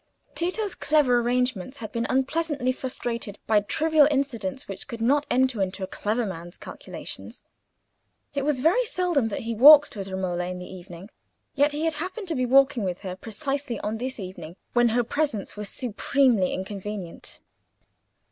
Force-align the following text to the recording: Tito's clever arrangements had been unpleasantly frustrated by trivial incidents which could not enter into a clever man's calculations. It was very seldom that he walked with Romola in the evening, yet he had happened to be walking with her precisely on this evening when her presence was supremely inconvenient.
Tito's 0.33 0.73
clever 0.73 1.19
arrangements 1.19 1.77
had 1.77 1.91
been 1.91 2.07
unpleasantly 2.09 2.71
frustrated 2.71 3.37
by 3.45 3.59
trivial 3.59 4.07
incidents 4.09 4.67
which 4.67 4.87
could 4.87 4.99
not 4.99 5.27
enter 5.29 5.61
into 5.61 5.83
a 5.83 5.85
clever 5.85 6.25
man's 6.25 6.57
calculations. 6.57 7.43
It 8.33 8.41
was 8.41 8.61
very 8.61 8.83
seldom 8.83 9.27
that 9.27 9.41
he 9.41 9.53
walked 9.53 9.95
with 9.95 10.09
Romola 10.09 10.47
in 10.47 10.57
the 10.57 10.65
evening, 10.73 11.11
yet 11.53 11.71
he 11.73 11.85
had 11.85 11.93
happened 12.01 12.27
to 12.29 12.35
be 12.35 12.47
walking 12.47 12.83
with 12.83 13.01
her 13.01 13.15
precisely 13.15 13.79
on 13.81 13.99
this 13.99 14.19
evening 14.19 14.55
when 14.73 14.89
her 14.89 15.03
presence 15.03 15.55
was 15.55 15.69
supremely 15.69 16.51
inconvenient. 16.51 17.39